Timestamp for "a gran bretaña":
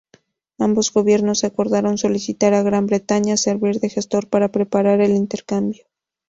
2.55-3.37